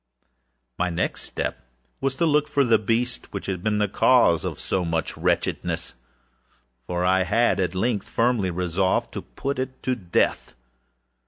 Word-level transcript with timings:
â 0.01 0.79
My 0.79 0.89
next 0.89 1.21
step 1.21 1.61
was 1.99 2.15
to 2.15 2.25
look 2.25 2.47
for 2.47 2.63
the 2.63 2.79
beast 2.79 3.31
which 3.31 3.45
had 3.45 3.61
been 3.61 3.77
the 3.77 3.87
cause 3.87 4.43
of 4.43 4.59
so 4.59 4.83
much 4.83 5.15
wretchedness; 5.15 5.93
for 6.81 7.05
I 7.05 7.21
had, 7.21 7.59
at 7.59 7.75
length, 7.75 8.09
firmly 8.09 8.49
resolved 8.49 9.13
to 9.13 9.21
put 9.21 9.59
it 9.59 9.83
to 9.83 9.93
death. 9.95 10.55